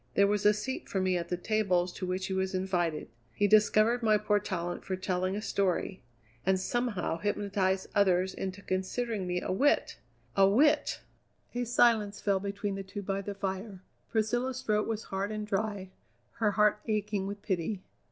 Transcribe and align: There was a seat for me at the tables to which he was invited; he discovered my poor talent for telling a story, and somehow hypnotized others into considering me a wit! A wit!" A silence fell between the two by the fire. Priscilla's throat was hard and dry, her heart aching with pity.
There 0.15 0.25
was 0.25 0.47
a 0.47 0.51
seat 0.55 0.89
for 0.89 0.99
me 0.99 1.15
at 1.15 1.29
the 1.29 1.37
tables 1.37 1.93
to 1.93 2.07
which 2.07 2.25
he 2.25 2.33
was 2.33 2.55
invited; 2.55 3.07
he 3.35 3.45
discovered 3.47 4.01
my 4.01 4.17
poor 4.17 4.39
talent 4.39 4.83
for 4.83 4.95
telling 4.95 5.35
a 5.35 5.43
story, 5.43 6.01
and 6.43 6.59
somehow 6.59 7.19
hypnotized 7.19 7.85
others 7.93 8.33
into 8.33 8.63
considering 8.63 9.27
me 9.27 9.41
a 9.41 9.51
wit! 9.51 9.99
A 10.35 10.49
wit!" 10.49 11.01
A 11.53 11.65
silence 11.65 12.19
fell 12.19 12.39
between 12.39 12.73
the 12.73 12.81
two 12.81 13.03
by 13.03 13.21
the 13.21 13.35
fire. 13.35 13.83
Priscilla's 14.09 14.63
throat 14.63 14.87
was 14.87 15.03
hard 15.03 15.31
and 15.31 15.45
dry, 15.45 15.91
her 16.39 16.49
heart 16.53 16.79
aching 16.87 17.27
with 17.27 17.43
pity. 17.43 17.83